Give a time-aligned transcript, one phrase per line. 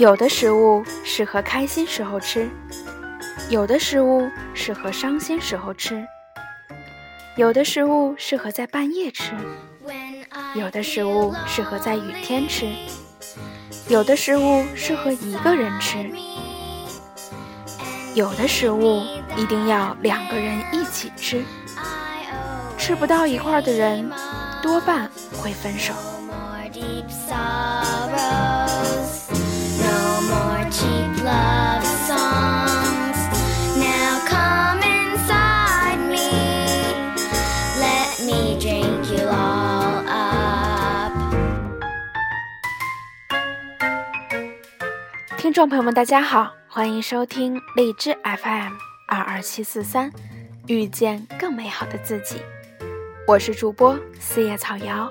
[0.00, 2.48] 有的食物适合开心时候吃，
[3.50, 6.02] 有的食物适合伤心时候吃，
[7.36, 9.34] 有的食物适合在半夜吃，
[10.54, 12.66] 有的食物适合在雨天吃，
[13.90, 16.10] 有的食物适合一个人吃，
[18.14, 19.02] 有的食物
[19.36, 21.44] 一定要两个人一起吃，
[22.78, 24.10] 吃不到一块儿的人
[24.62, 25.10] 多半
[25.42, 25.92] 会分手。
[45.60, 48.72] 众朋友们，大家好，欢迎收听荔枝 FM
[49.06, 50.10] 二二七四三，
[50.68, 52.40] 遇见更美好的自己，
[53.26, 55.10] 我是主播四叶草瑶。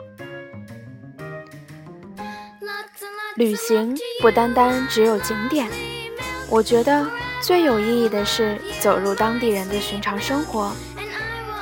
[3.36, 5.70] 旅行不单单只有景点，
[6.50, 7.08] 我觉得
[7.44, 10.72] 最有意义的是走入当地人的寻常生活。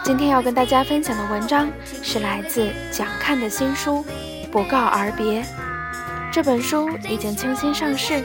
[0.01, 4.05] 今天要跟大家分享的文章是来自蒋看的新书
[4.49, 5.41] 《不告而别》。
[6.31, 8.23] 这本书已经倾心上市，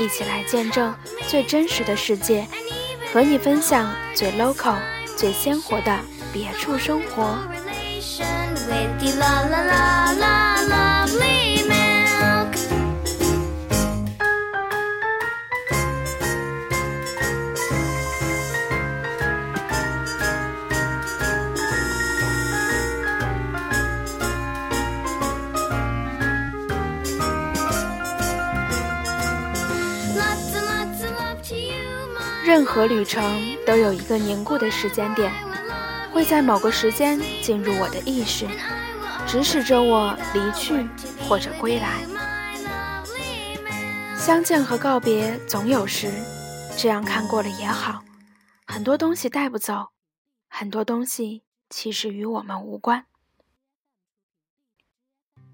[0.00, 0.94] 一起来见证
[1.28, 2.46] 最真实的世界，
[3.12, 4.78] 和你分享最 local、
[5.14, 5.94] 最鲜活的
[6.32, 7.36] 别处生活。
[32.50, 35.32] 任何旅程都有一个凝固的时间点，
[36.12, 38.44] 会在某个时间进入我的意识，
[39.24, 40.84] 指使着我离去
[41.28, 42.02] 或者归来。
[44.16, 46.10] 相见和告别总有时，
[46.76, 48.02] 这样看过了也好。
[48.66, 49.90] 很多东西带不走，
[50.48, 53.06] 很多东西其实与我们无关。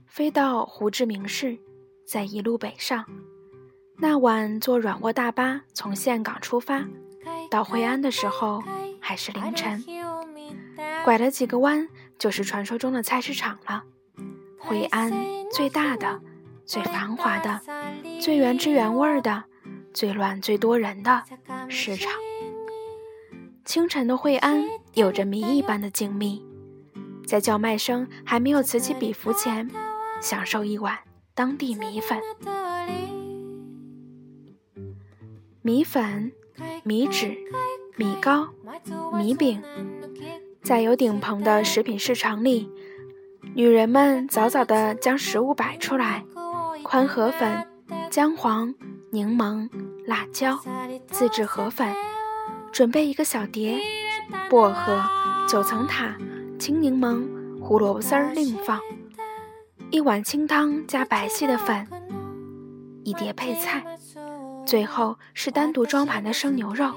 [0.07, 1.59] 飞到胡志明市，
[2.09, 3.05] 再一路北上。
[3.99, 6.85] 那晚坐软卧大巴从岘港出发，
[7.51, 8.63] 到惠安的时候
[9.01, 9.83] 还是凌晨。
[11.05, 13.85] 拐了几个弯，就是传说中的菜市场了。
[14.59, 15.13] 惠安
[15.51, 16.21] 最大的、
[16.65, 17.61] 最繁华的、
[18.21, 19.45] 最原汁原味的、
[19.95, 21.23] 最乱最多人的
[21.69, 22.13] 市场。
[23.65, 26.43] 清晨的惠安有着谜一般的静谧，
[27.27, 29.71] 在叫卖声还没有此起彼伏前，
[30.21, 30.99] 享受一碗
[31.35, 32.21] 当地米粉。
[35.67, 36.31] 米粉、
[36.85, 37.37] 米纸、
[37.97, 38.47] 米糕、
[39.15, 39.61] 米饼，
[40.63, 42.71] 在有顶棚的食品市场里，
[43.53, 46.25] 女人们早早地将食物摆出来：
[46.85, 47.67] 宽河粉、
[48.13, 48.73] 姜黄、
[49.11, 49.69] 柠檬、
[50.07, 50.57] 辣椒、
[51.09, 51.93] 自制河粉，
[52.71, 53.77] 准备一个小碟，
[54.49, 55.03] 薄荷、
[55.49, 56.17] 九层塔、
[56.61, 57.27] 青柠檬、
[57.61, 58.81] 胡萝卜丝儿另放，
[59.91, 61.85] 一碗清汤加白细的粉，
[63.03, 63.85] 一碟配菜。
[64.67, 66.93] 最后是单独装盘的生牛肉，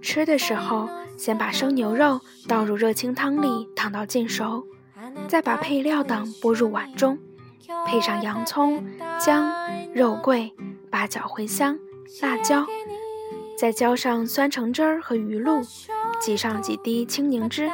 [0.00, 4.66] 吃的时候先把生牛肉倒入热清汤里烫到尽熟，
[5.28, 7.18] 再把配料等拨入碗中，
[7.86, 8.82] 配上洋葱、
[9.20, 9.52] 姜、
[9.94, 10.50] 肉桂、
[10.90, 11.78] 八角、茴香、
[12.22, 12.64] 辣椒，
[13.58, 15.60] 再浇上酸橙汁儿和鱼露，
[16.18, 17.70] 挤上几滴青柠汁，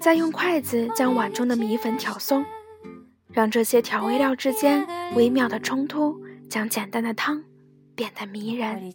[0.00, 2.42] 再用筷子将碗中的米粉挑松，
[3.30, 6.18] 让这些调味料之间微妙的冲突，
[6.48, 7.44] 将简单的汤。
[8.00, 8.90] 变得迷人。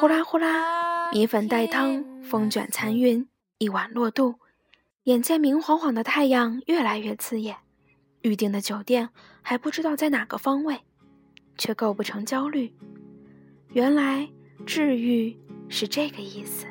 [0.00, 3.28] 呼啦呼啦，米粉带汤，风卷残云，
[3.58, 4.36] 一碗落肚。
[5.02, 7.58] 眼见明晃晃的太阳越来越刺眼，
[8.22, 9.10] 预定的酒店
[9.42, 10.80] 还不知道在哪个方位，
[11.58, 12.74] 却构不成焦虑。
[13.68, 14.26] 原来
[14.64, 15.38] 治愈
[15.68, 16.66] 是这个意思。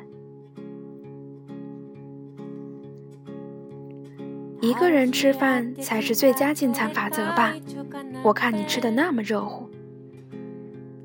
[4.64, 7.52] 一个人吃饭才是最佳进餐法则吧？
[8.22, 9.68] 我看你吃的那么热乎。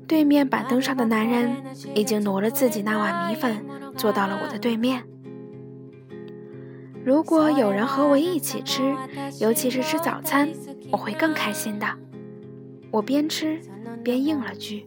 [0.08, 1.62] 对面板凳上的男人
[1.94, 3.62] 已经挪了自己那碗米粉，
[3.98, 5.04] 坐到了我的对面。
[7.04, 8.96] 如果有人和我一起吃，
[9.38, 10.48] 尤其是吃早餐，
[10.90, 11.86] 我会更开心的。
[12.90, 13.60] 我边吃
[14.02, 14.86] 边应了句。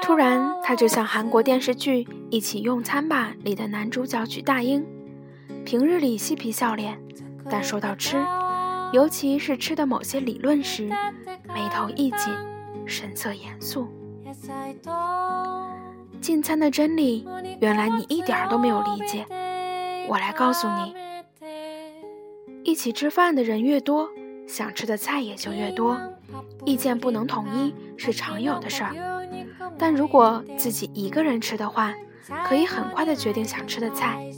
[0.00, 4.86] 突然，他就像韩国电视剧《一起用餐吧》里的男主角举大英。
[5.64, 7.00] 平日里嬉皮笑脸，
[7.50, 8.22] 但说到吃，
[8.92, 10.88] 尤其是吃的某些理论时，
[11.54, 12.34] 眉头一紧，
[12.84, 13.88] 神色严肃。
[16.20, 17.26] 进餐的真理，
[17.60, 19.26] 原来你一点儿都没有理解。
[20.06, 20.94] 我来告诉你，
[22.62, 24.08] 一起吃饭的人越多，
[24.46, 25.98] 想吃的菜也就越多。
[26.66, 28.92] 意见不能统一是常有的事儿，
[29.78, 31.94] 但如果自己一个人吃的话，
[32.46, 34.30] 可以很快的决定想吃的菜。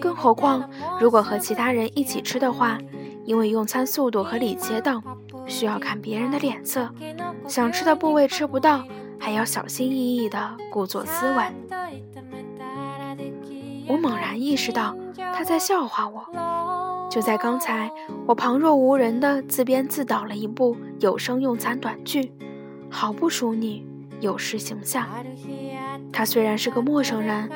[0.00, 0.68] 更何况，
[0.98, 2.78] 如果和其他人一起吃的话，
[3.24, 5.00] 因为用餐速度和礼节等，
[5.46, 6.88] 需要看别人的脸色，
[7.46, 8.82] 想吃的部位吃不到，
[9.18, 11.54] 还要小心翼翼的故作斯文。
[13.86, 16.24] 我猛然意识到他在笑话我。
[17.10, 17.90] 就在刚才，
[18.24, 22.32] 我旁若无人的自编自导了一部有声用餐短剧，
[22.88, 23.84] 毫不淑女，
[24.20, 25.08] 有失形象。
[26.12, 27.48] 他虽然是个陌生人，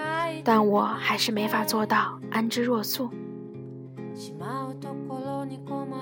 [0.44, 3.10] 但我还是没法做到安之若素。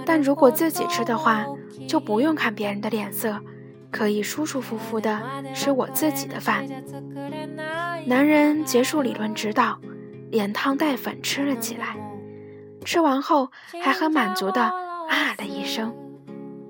[0.04, 1.46] 但如果自己吃的话，
[1.88, 3.40] 就不用看别人的脸色，
[3.90, 5.20] 可以舒舒服服的
[5.54, 6.66] 吃我自己的饭。
[8.06, 9.78] 男人结束理论指导，
[10.30, 11.96] 连汤带粉吃了起来，
[12.84, 13.50] 吃完后
[13.82, 15.94] 还很满足的啊的一声，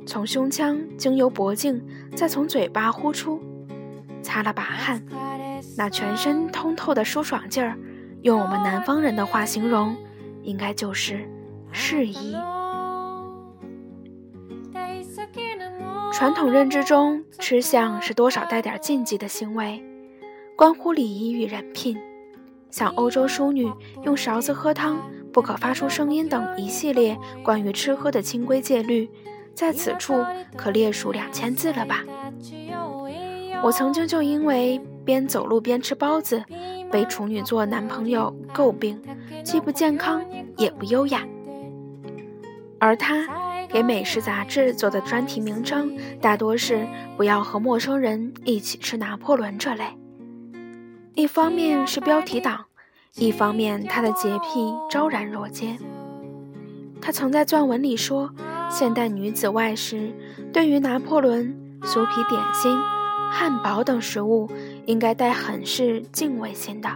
[0.07, 1.83] 从胸腔经由脖颈，
[2.15, 3.41] 再从嘴巴呼出，
[4.23, 5.03] 擦了把汗，
[5.77, 7.77] 那全身通透的舒爽劲儿，
[8.23, 9.97] 用我们南方人的话形容，
[10.43, 11.29] 应该就是
[11.71, 12.37] 适宜。
[16.13, 19.83] 传统认知中，吃相是多少带点禁忌的行为，
[20.55, 21.97] 关乎礼仪与人品。
[22.71, 23.71] 像欧洲淑女
[24.05, 24.99] 用勺子喝汤
[25.33, 29.11] 不可发出声音等一系列关于吃喝的清规戒律，
[29.55, 30.15] 在此处
[30.57, 32.05] 可列数两千字了吧？
[33.63, 36.45] 我曾经就因为边走路边吃包子，
[36.91, 39.01] 被处女座男朋友诟病，
[39.45, 40.25] 既不健康
[40.57, 41.27] 也不优雅，
[42.79, 43.27] 而他。
[43.69, 49.85] 给美食杂志做的专题名称大多是“不要和陌生人一起吃拿破仑”这类。
[51.15, 52.67] 一方面是标题党，
[53.15, 55.79] 一方面他的洁癖昭然若揭。
[57.01, 58.31] 他曾在撰文里说，
[58.69, 60.13] 现代女子外食
[60.53, 62.77] 对于拿破仑、酥皮点心、
[63.31, 64.51] 汉堡等食物
[64.87, 66.91] 应该带很是敬畏心的。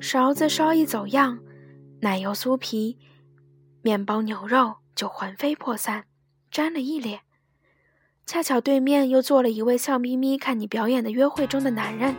[0.00, 1.38] 勺子稍一走样，
[2.00, 2.98] 奶油酥皮、
[3.82, 4.76] 面包牛肉。
[4.94, 6.04] 就魂飞魄散，
[6.50, 7.20] 沾了一脸。
[8.26, 12.14] 恰巧对面又坐了一位笑眯眯看你表演的约会中的男人，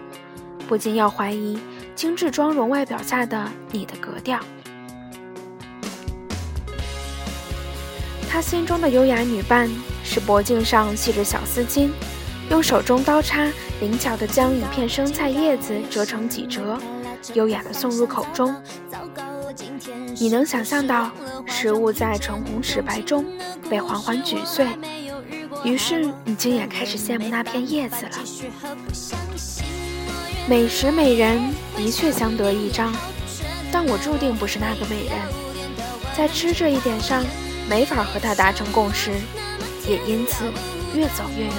[0.68, 1.60] 不禁要怀疑
[1.94, 4.40] 精致妆容外表下的你的格调。
[8.28, 9.70] 他心中的优雅女伴
[10.04, 11.92] 是脖颈上系着小丝巾，
[12.50, 13.48] 用手中刀叉
[13.84, 16.80] 灵巧地将一片生菜叶子折成几折，
[17.34, 18.56] 优雅地送入口中。
[20.18, 21.12] 你能想象到
[21.46, 23.26] 食物在唇红齿白中
[23.70, 24.70] 被缓缓咀碎，
[25.66, 28.12] 于是你竟也开始羡慕那片叶子了。
[30.48, 31.42] 美食美人
[31.76, 32.90] 的确相得益彰，
[33.70, 35.12] 但我注定不是那个美人，
[36.18, 37.22] 在吃这一点上
[37.70, 39.12] 没法和他达成共识，
[39.86, 40.46] 也因此
[40.96, 41.54] 越走越远。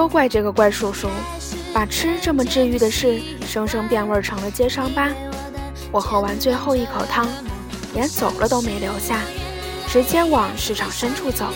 [0.00, 1.10] 都怪这个怪叔叔，
[1.74, 5.10] 把吃这么治愈的事，生生变味成了揭伤疤。
[5.92, 7.28] 我喝完最后一口汤，
[7.92, 9.20] 连走了都没留下，
[9.86, 11.48] 直接往市场深处走。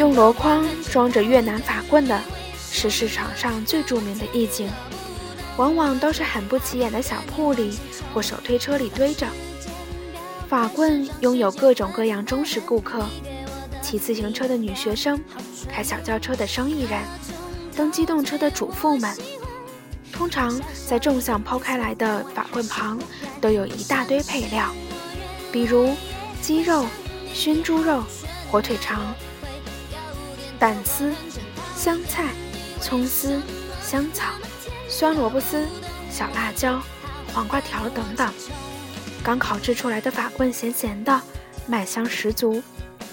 [0.00, 2.20] 用箩筐装着越南法棍的，
[2.68, 4.68] 是市场上最著名的意境，
[5.56, 7.78] 往往都是很不起眼的小铺里
[8.12, 9.28] 或手推车里堆着。
[10.48, 13.06] 法棍拥有各种各样忠实顾客。
[13.90, 15.20] 骑自行车的女学生，
[15.68, 17.02] 开小轿车的生意人，
[17.74, 19.12] 蹬机动车的主妇们，
[20.12, 23.00] 通常在正向抛开来的法棍旁，
[23.40, 24.72] 都有一大堆配料，
[25.50, 25.92] 比如
[26.40, 26.86] 鸡肉、
[27.34, 28.04] 熏猪肉、
[28.48, 29.12] 火腿肠、
[30.56, 31.12] 蛋丝、
[31.74, 32.28] 香菜、
[32.80, 33.42] 葱丝、
[33.82, 34.26] 香草、
[34.88, 35.66] 酸萝卜丝、
[36.12, 36.80] 小辣椒、
[37.34, 38.32] 黄瓜条等等。
[39.24, 41.20] 刚烤制出来的法棍咸咸的，
[41.66, 42.62] 麦香十足。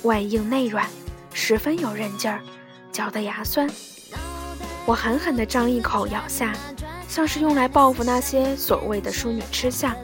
[0.03, 0.87] 外硬内软，
[1.33, 2.41] 十分有韧劲儿，
[2.91, 3.69] 嚼得牙酸。
[4.85, 6.53] 我狠狠地张一口咬下，
[7.09, 9.95] 像是用来报复那些所谓的淑女吃相。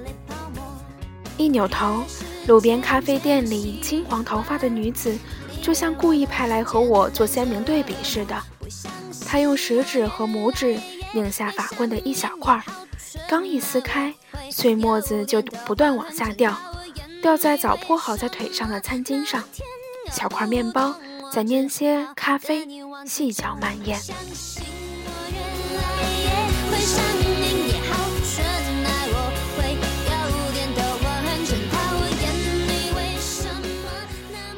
[1.38, 2.04] 一扭头，
[2.48, 5.18] 路边咖啡店里金黄头发的女子，
[5.62, 8.36] 就像故意派来和我做鲜明对比似的。
[9.26, 10.78] 她用食指和拇指
[11.14, 12.62] 拧下法棍的一小块，
[13.28, 14.14] 刚一撕开，
[14.52, 16.56] 碎沫子就不断往下掉，
[17.22, 19.44] 掉在早铺好在腿上的餐巾上。
[20.14, 20.96] 小块面包，
[21.32, 22.68] 再捏些咖啡，
[23.06, 24.00] 细嚼慢咽。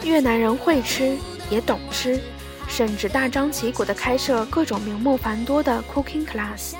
[0.03, 1.17] 越南人会吃，
[1.49, 2.21] 也懂吃，
[2.67, 6.73] 甚至大张旗鼓地开设各种名目繁多的 cooking class，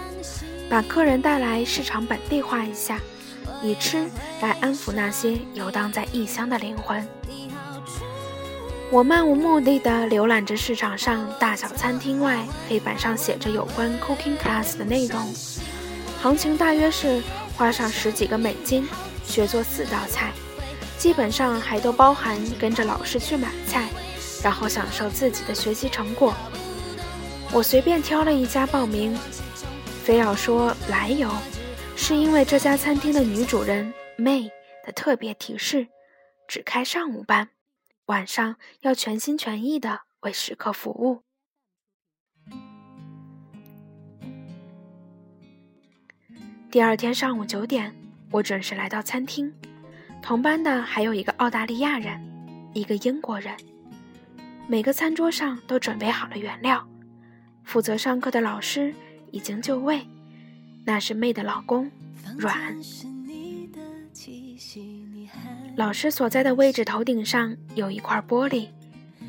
[0.70, 3.00] 把客人带来市场本地化一下，
[3.63, 4.05] 以吃
[4.41, 7.08] 来安抚那些游荡在异乡的灵魂。
[8.96, 15.34] 我漫无目的地浏览着市场上大小餐厅外黑板上写着有关 cooking class 的内容，
[16.22, 17.22] 行情大约是
[17.58, 18.88] 花上十几个美金，
[19.25, 20.32] 学做四道菜，
[20.98, 23.90] 基本上还都包含跟着老师去买菜，
[24.42, 26.34] 然后享受自己的学习成果。
[27.52, 29.14] 我随便挑了一家报名，
[30.06, 31.30] 非要说来由，
[31.98, 34.50] 是因为这家餐厅的女主人 May
[34.86, 35.86] 的特别提示，
[36.48, 37.50] 只开上午班。
[38.07, 41.24] 晚上要全心全意的为食客服务。
[46.69, 47.95] 第二天上午九点，
[48.31, 49.51] 我准时来到餐厅，
[50.21, 52.21] 同班的还有一个澳大利亚人，
[52.74, 53.55] 一个英国人。
[54.67, 56.88] 每个餐桌上都准备好了原料，
[57.63, 58.93] 负责上课的老师
[59.31, 60.07] 已经就位，
[60.83, 61.89] 那是妹的老公
[62.38, 62.83] 阮。
[62.83, 63.79] 是你的
[64.12, 64.95] 气息
[65.77, 68.67] 老师所在的位置头顶上有一块玻璃，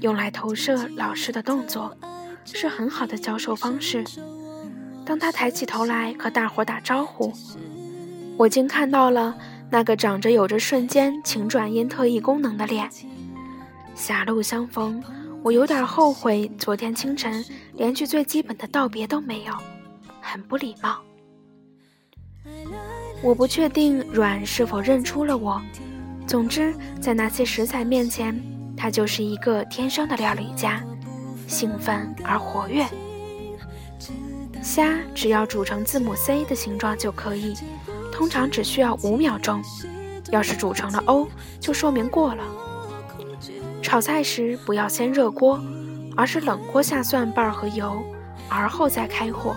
[0.01, 1.97] 用来投射老师的动作，
[2.45, 4.05] 是很好的教授方式。
[5.05, 7.33] 当他抬起头来和大伙打招呼，
[8.37, 9.37] 我竟看到了
[9.71, 12.89] 那个长着有着瞬间晴转阴特异功能的脸。
[13.97, 15.03] 狭路相逢，
[15.43, 19.53] 我有点后悔昨天清晨连句最基本的道别都没有，
[20.21, 21.01] 很不礼貌。
[23.21, 25.61] 我不确定阮是否认出了我。
[26.27, 28.43] 总之，在那些食材面前，
[28.77, 30.83] 他就是一个天生的料理家，
[31.47, 32.85] 兴奋而活跃。
[34.61, 37.55] 虾只要煮成字母 C 的形状就可以，
[38.13, 39.63] 通常只需要五秒钟。
[40.33, 41.29] 要是煮成了 O，
[41.61, 42.43] 就说明过了。
[43.81, 45.63] 炒菜时不要先热锅，
[46.17, 48.03] 而是冷锅下蒜瓣和油，
[48.49, 49.55] 而后再开火，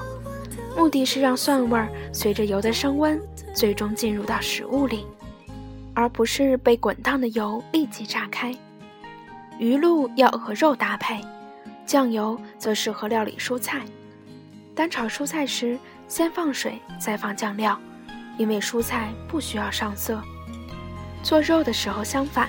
[0.78, 3.20] 目的是让蒜味儿随着油的升温，
[3.56, 5.08] 最终进入到食物里。
[6.00, 8.56] 而不是被滚烫的油立即炸开。
[9.60, 11.20] 鱼露要和肉搭配，
[11.86, 13.82] 酱油则适合料理蔬菜。
[14.74, 15.78] 单炒蔬菜时，
[16.08, 17.78] 先放水，再放酱料，
[18.38, 20.22] 因为蔬菜不需要上色。
[21.22, 22.48] 做肉的时候相反。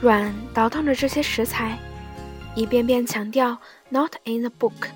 [0.00, 1.76] 软倒腾着这些食材，
[2.54, 4.90] 一遍遍强调 “not in the book”，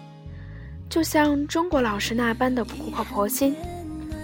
[0.89, 3.57] 就像中国老师那般的苦口婆心。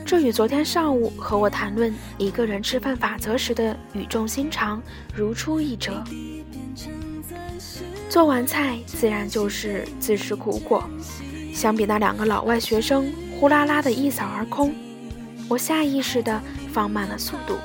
[0.06, 4.80] 这与昨天上午和我谈论一个人吃饭法则时的语重心长
[5.12, 6.02] 如出一辙。
[8.08, 10.88] 做完菜自然就是自食苦果，
[11.52, 14.72] 相比那两个老外学生呼啦啦的一扫而空，
[15.48, 16.40] 我下意识的
[16.72, 17.56] 放慢了速度，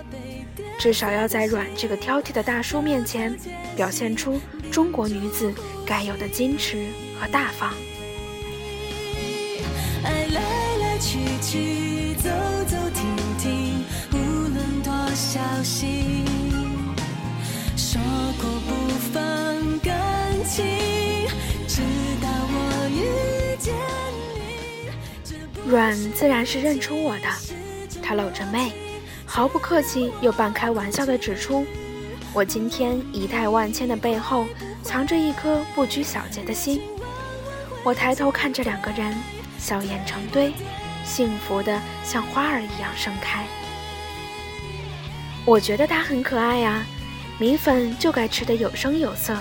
[0.80, 3.38] 至少要在阮这个挑剔的大叔面前
[3.76, 5.54] 表现出中国女子
[5.86, 6.88] 该有的矜持
[7.20, 7.72] 和大方。
[10.04, 11.81] 爱来来去去。
[15.32, 16.26] 论多小心，
[17.78, 18.02] 说
[18.38, 20.66] 过不放感情，
[21.68, 21.82] 直
[22.22, 23.74] 到我遇见
[24.34, 25.70] 你。
[25.70, 27.28] 阮自然是认出我的，
[28.04, 28.74] 他搂着妹，
[29.26, 31.66] 毫不客气又半开玩笑地指出，
[32.34, 34.46] 我今天仪态万千的背后，
[34.84, 36.82] 藏着一颗不拘小节的心。
[37.84, 39.16] 我抬头看着两个人，
[39.58, 40.52] 笑颜成堆。
[41.04, 43.44] 幸福的像花儿一样盛开。
[45.52, 46.86] 我觉得它很可爱呀，
[47.38, 49.38] 米粉就该吃的有声有色。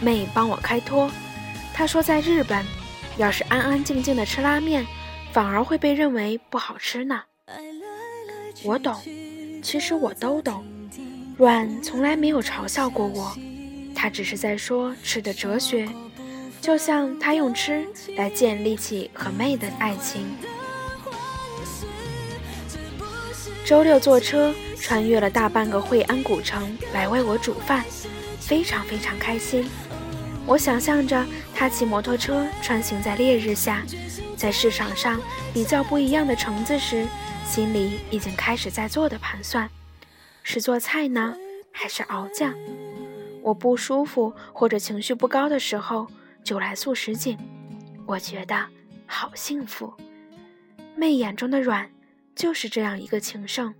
[0.00, 1.10] 妹帮我开脱，
[1.74, 2.64] 她说在日本，
[3.16, 4.86] 要是安安静静的吃拉面，
[5.32, 7.20] 反而会被认为不好吃呢。
[8.62, 8.96] 我懂，
[9.60, 10.64] 其实我都懂。
[11.36, 13.36] 阮从来没有嘲笑过我，
[13.92, 15.88] 他只是在说吃的哲学，
[16.60, 17.84] 就像他用吃
[18.16, 20.24] 来建立起和妹的爱情。
[23.64, 27.82] 周六坐车穿越了大半个惠安古城来为我煮饭，
[28.38, 29.66] 非常非常开心。
[30.46, 33.82] 我想象着他骑摩托车穿行在烈日下，
[34.36, 35.18] 在市场上
[35.54, 37.06] 比较不一样的橙子时，
[37.46, 39.70] 心里已经开始在做的盘算：
[40.42, 41.34] 是做菜呢，
[41.72, 42.54] 还是熬酱？
[43.40, 46.06] 我不舒服或者情绪不高的时候，
[46.42, 47.38] 就来素什锦。
[48.04, 48.66] 我觉得
[49.06, 49.90] 好幸福。
[50.94, 51.93] 妹眼中的软。
[52.34, 53.74] 就是这样一个情圣，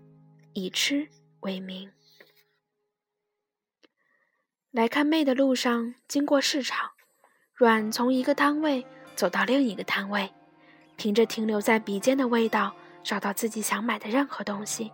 [0.53, 1.09] 以吃
[1.41, 1.91] 为名。
[4.71, 6.91] 来看妹的路上，经过市场，
[7.55, 8.85] 阮从一个摊位
[9.15, 10.33] 走到另一个摊位，
[10.97, 14.91] 凭着停留在鼻尖的味道，找到自己想买的任何东西。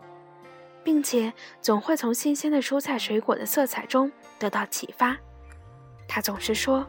[0.83, 5.17] 并且总会从新鲜的蔬菜水果的色彩中得到启发。
[6.09, 6.87] 他总是说，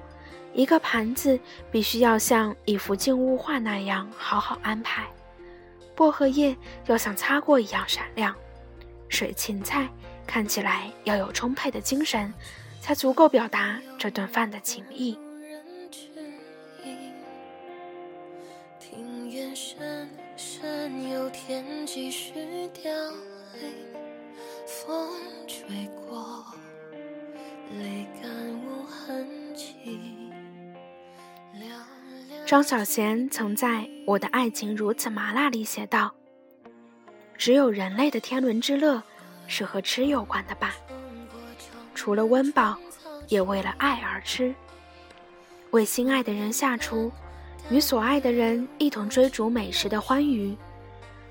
[0.54, 1.40] 一个盘子
[1.72, 5.08] 必须要像一幅静物画那样好好安排，
[6.02, 8.36] 薄荷叶要像擦过一样闪亮，
[9.08, 9.88] 水芹菜
[10.26, 12.34] 看起来要有充沛的精神，
[12.80, 15.16] 才足够表达这顿饭的情谊。
[24.66, 26.44] 风吹过，
[27.78, 28.32] 泪干
[28.66, 30.00] 无痕迹。
[32.52, 36.14] 张小娴曾在我的爱情如此麻辣里写道
[37.38, 39.02] ：“只有人类的天伦之乐
[39.48, 40.76] 是和吃有关的吧？
[41.96, 42.78] 除了温饱，
[43.30, 44.54] 也为了爱而吃，
[45.70, 47.10] 为心爱的人下厨，
[47.70, 50.54] 与所爱的人一同追逐美食的欢愉，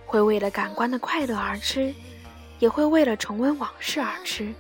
[0.07, 1.95] 会为了感官的快乐而吃。”
[2.61, 4.55] 也会为了重温往事而吃，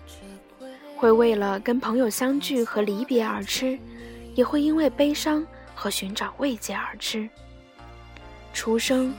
[0.95, 3.79] 会为了跟朋友相聚和离别而吃，
[4.35, 5.47] 也会因为悲伤
[5.81, 7.27] 和寻找慰藉而吃。
[8.53, 9.15] 出生、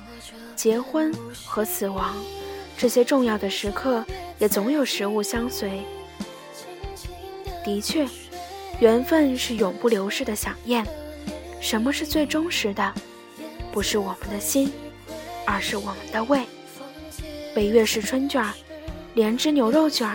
[0.56, 1.12] 结婚
[1.44, 2.16] 和死亡，
[2.78, 4.06] 这些重要的时刻，
[4.38, 5.82] 也总有食物相随。
[7.66, 8.08] 的确，
[8.80, 10.86] 缘分是永不流逝的响宴。
[11.60, 12.94] 什么是最忠实的？
[13.72, 14.72] 不是我们的心，
[15.48, 16.46] 而是我们的胃。
[17.56, 18.46] 北岳式春卷。
[19.16, 20.10] 莲汁牛肉卷、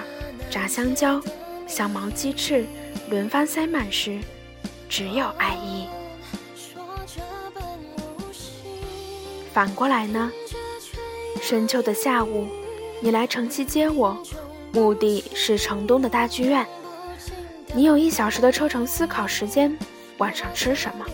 [0.51, 1.21] 炸香蕉、
[1.67, 2.65] 香茅鸡翅
[3.11, 4.19] 轮番塞满时，
[4.89, 5.87] 只有爱意。
[9.57, 10.31] 反过来呢？
[11.41, 12.47] 深秋的下午，
[13.01, 14.15] 你来城西接我，
[14.71, 16.67] 目的是城东的大剧院。
[17.75, 19.75] 你有一小时的车程思考时间，
[20.19, 21.07] 晚上吃什么？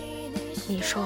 [0.67, 1.05] 你说，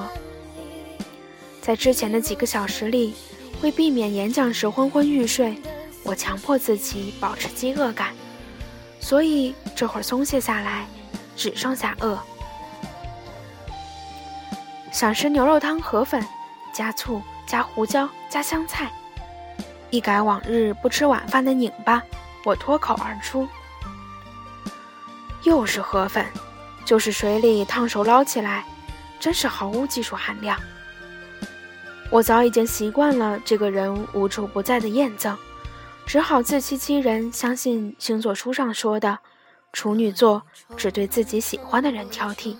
[1.61, 3.13] 在之前的几个小时里，
[3.61, 5.61] 为避免演讲时昏昏欲睡。
[6.01, 8.15] 我强迫自己保持饥饿感，
[8.99, 10.87] 所以这会儿松懈下来，
[11.35, 12.17] 只剩下饿。
[14.91, 16.25] 想吃牛肉汤河粉，
[16.73, 18.91] 加醋，加胡椒，加香菜，
[19.89, 22.03] 一改往日不吃晚饭的拧巴，
[22.43, 23.47] 我脱口而出
[25.43, 26.25] ：“又是河粉，
[26.83, 28.65] 就是水里烫熟捞起来，
[29.19, 30.59] 真是毫无技术含量。”
[32.11, 35.35] 我早已经习惯了这个人无处不在的验证。
[36.05, 39.19] 只好自欺欺人，相信星座书上说的，
[39.73, 40.41] 处女座
[40.77, 42.55] 只对自己喜欢的人挑剔。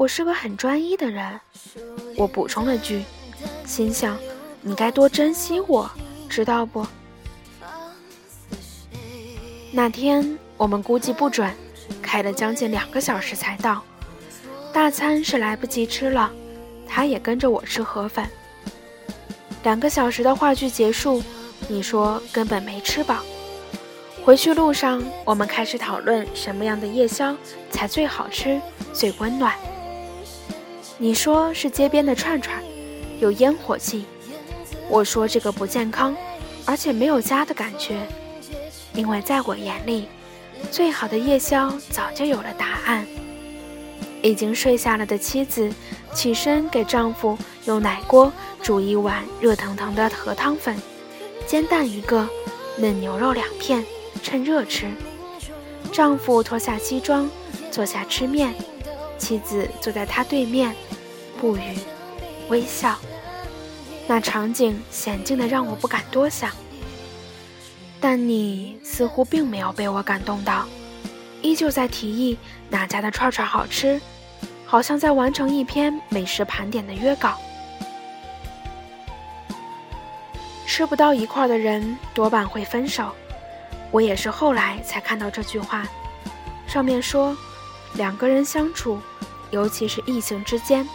[0.00, 1.38] 我是个很专一的人，
[2.16, 3.04] 我补充了句，
[3.66, 4.16] 心想
[4.62, 5.90] 你该多珍惜我，
[6.26, 6.86] 知道不？
[9.70, 11.54] 那天我们估计不准，
[12.00, 13.82] 开了将近两个小时才到，
[14.72, 16.32] 大餐是来不及吃了，
[16.88, 18.26] 他也跟着我吃河粉。
[19.64, 21.22] 两个小时的话剧结束，
[21.68, 23.18] 你说根本没吃饱。
[24.24, 27.36] 回去路上，我们开始讨论什么样的夜宵
[27.70, 28.58] 才最好吃、
[28.94, 29.54] 最温暖。
[31.02, 32.62] 你说是街边的串串，
[33.20, 34.04] 有烟火气。
[34.86, 36.14] 我说这个不健康，
[36.66, 38.06] 而且没有家的感觉。
[38.92, 40.08] 因为在我眼里，
[40.70, 43.06] 最好的夜宵早就有了答案。
[44.20, 45.72] 已经睡下了的妻子
[46.12, 48.30] 起身给丈夫用奶锅。
[48.62, 50.76] 煮一碗热腾腾的河汤粉，
[51.46, 52.28] 煎蛋一个，
[52.76, 53.82] 嫩牛肉两片，
[54.22, 54.86] 趁热吃。
[55.90, 57.26] 丈夫脱下西装，
[57.70, 58.54] 坐下吃面，
[59.16, 60.76] 妻子坐在他对面，
[61.40, 61.78] 不语，
[62.50, 62.98] 微笑。
[64.06, 66.50] 那场景险境的让我不敢多想。
[67.98, 70.66] 但你似乎并没有被我感动到，
[71.42, 72.36] 依旧在提议
[72.68, 74.00] 哪家的串串好吃，
[74.66, 77.38] 好像在完成一篇美食盘点的约稿。
[80.66, 83.10] 吃不到一块的人多半会分手，
[83.90, 85.86] 我也是后来才看到这句话。
[86.66, 87.36] 上面说，
[87.94, 89.00] 两个人相处，
[89.50, 90.88] 尤其是异性之间，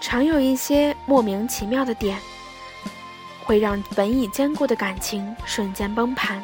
[0.00, 2.18] 常有一些莫名其妙的点，
[3.44, 6.42] 会让本已坚固的感情瞬间崩盘。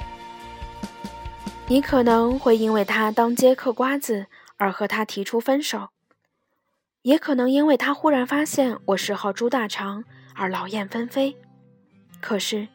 [1.69, 5.88] 你可能会因为他当街嗑瓜子而和他提出分手，
[7.03, 11.37] 也可能因为他忽然发现我嗜好猪大肠而劳燕分飞。
[12.21, 12.69] 可是，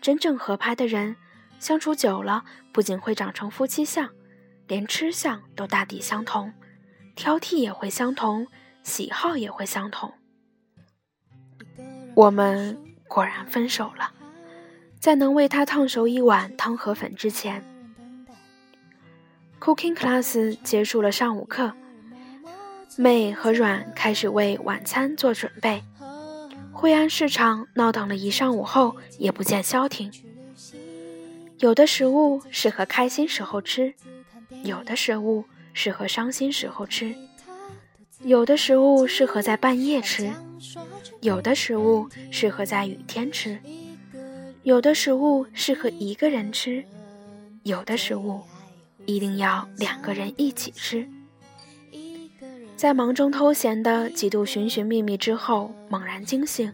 [0.00, 1.16] 真正合拍的人，
[1.58, 4.08] 相处久了，不仅会长成夫妻相，
[4.66, 6.52] 连吃相都大抵相同，
[7.14, 8.46] 挑剔也会相同，
[8.82, 10.12] 喜好也会相同。
[12.20, 12.76] 我们
[13.08, 14.12] 果然分手了，
[14.98, 17.64] 在能为他烫熟一碗汤河粉之前。
[19.58, 21.72] Cooking class 结束了上午课，
[22.98, 25.82] 妹和阮开始为晚餐做准备。
[26.72, 30.12] 惠安市场闹腾了一上午后，也不见消停。
[31.60, 33.94] 有的食物适合开心时候吃，
[34.62, 37.14] 有的食物适合伤心时候吃，
[38.24, 40.30] 有的食物适合在半夜吃，
[41.20, 43.58] 有的食物适合在雨天吃，
[44.62, 46.82] 有的食物适合一个人吃，
[47.62, 48.40] 有的食物
[49.04, 51.06] 一定要两个人一起吃。
[52.74, 56.72] 在忙中偷闲的几度寻寻觅觅之后，猛然惊醒。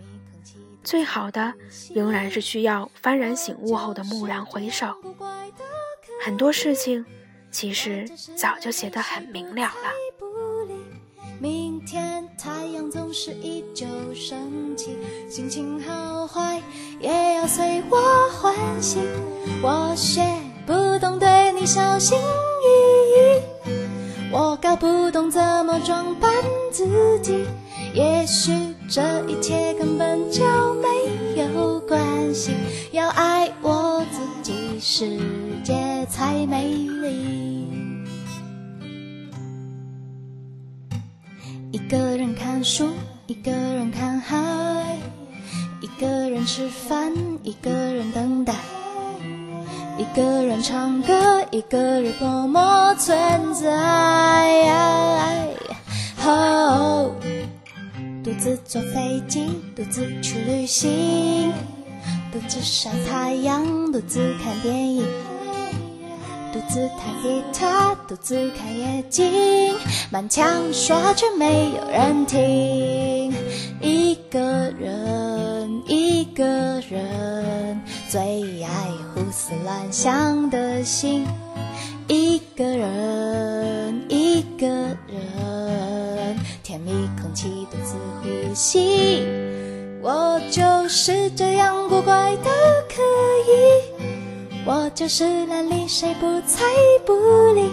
[0.85, 1.52] 最好的
[1.92, 4.94] 仍然是需要幡然醒悟后的蓦然回首。
[6.22, 7.04] 很多事情
[7.50, 9.90] 其实早就写得很明了了。
[11.80, 14.96] 天太阳总是依旧升起，
[15.28, 16.62] 心情好坏
[17.00, 17.96] 也要随我
[18.30, 18.98] 欢喜。
[19.62, 20.22] 我学
[20.66, 23.72] 不懂对你小心翼翼，
[24.32, 26.32] 我搞不懂怎么装扮
[26.70, 26.86] 自
[27.20, 27.46] 己。
[27.94, 28.52] 也许
[28.88, 30.88] 这一切根本就没
[31.42, 32.52] 有关系，
[32.92, 35.18] 要爱我自己，世
[35.64, 37.56] 界才美丽。
[42.57, 42.88] 看书，
[43.27, 44.97] 一个人看海，
[45.83, 48.55] 一个人吃饭，一个人等待，
[49.99, 53.69] 一个人唱歌，一个人默默存在。
[58.25, 61.53] 独自坐飞机，独自去旅行，
[62.33, 65.05] 独自晒太阳，独自看电影，
[66.66, 69.24] 独自弹吉他，独自看夜景，
[70.11, 73.33] 满腔说却没有人听。
[73.81, 74.40] 一个
[74.76, 76.44] 人，一个
[76.90, 81.24] 人，最爱胡思乱想的心。
[82.09, 86.90] 一个人，一个人，甜蜜
[87.22, 89.24] 空气独自呼吸。
[90.02, 92.50] 我就是这样古怪的
[92.88, 93.02] 可
[93.50, 93.86] 以，
[94.68, 96.64] 我就是懒理谁不睬
[97.07, 97.14] 不
[97.52, 97.70] 理。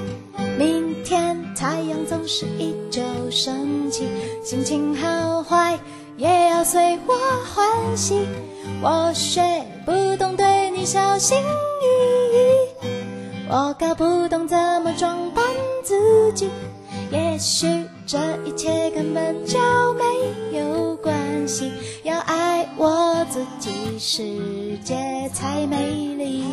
[0.60, 3.02] 明天太阳总是依旧
[3.32, 4.08] 升起，
[4.46, 5.80] 心情好坏
[6.18, 8.28] 也要随我欢喜。
[8.80, 9.42] 我学
[9.84, 12.88] 不懂对你小心翼翼。
[13.50, 15.44] 我搞不懂怎么装扮
[15.84, 16.52] 自己，
[17.12, 17.66] 也许
[18.06, 19.58] 这一切根本就
[19.96, 21.72] 没有关系。
[22.04, 24.96] 要爱我自己，世界
[25.34, 26.44] 才美丽。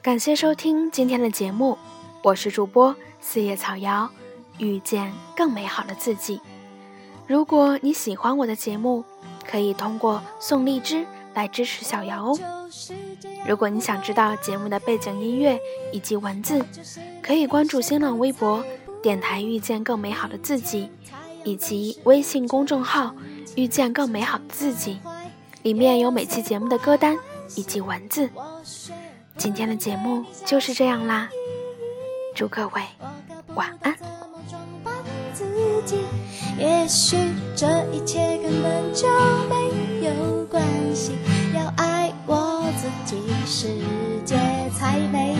[0.00, 1.76] 感谢收听今天的节目，
[2.22, 4.08] 我是主播四叶草瑶，
[4.58, 6.40] 遇见更美好的自己。
[7.26, 9.04] 如果你喜欢我的节目，
[9.44, 12.38] 可以通过送荔枝来支持小瑶哦。
[13.46, 15.58] 如果你想知道节目的背景音乐
[15.92, 16.64] 以及文字，
[17.20, 18.64] 可以关注新浪微博
[19.02, 20.88] “电台遇见更美好的自己”，
[21.44, 23.14] 以及微信公众号
[23.56, 25.00] “遇见更美好的自己”，
[25.62, 27.18] 里面有每期节目的歌单
[27.56, 28.30] 以及文字。
[29.38, 31.28] 今天的节目就是这样啦，
[32.34, 32.82] 祝各位
[33.54, 33.96] 晚安。
[36.58, 37.16] 也许
[37.54, 39.06] 这一切根本就
[39.48, 40.60] 没有关
[40.92, 41.12] 系。
[41.54, 43.68] 要爱我自己，世
[44.24, 44.36] 界
[44.76, 45.37] 才美。